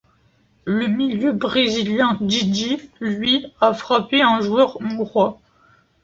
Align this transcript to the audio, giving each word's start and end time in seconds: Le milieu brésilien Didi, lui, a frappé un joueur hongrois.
Le 0.65 0.87
milieu 0.87 1.31
brésilien 1.31 2.17
Didi, 2.21 2.89
lui, 2.99 3.53
a 3.61 3.75
frappé 3.75 4.23
un 4.23 4.41
joueur 4.41 4.81
hongrois. 4.81 5.39